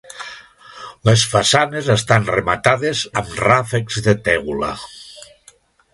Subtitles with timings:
[1.09, 4.75] Les façanes estan rematades amb ràfecs de teula.